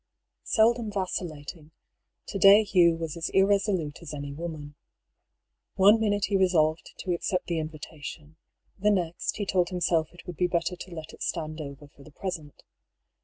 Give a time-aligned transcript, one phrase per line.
[0.47, 1.69] Seldom vacillating,
[2.25, 4.73] to day Hugh was as irresolute as any woman.
[5.75, 8.35] One minute he resolved to accept the in vitation,
[8.79, 12.01] the next he told himself it would be better to let it stand over for
[12.03, 12.63] the present.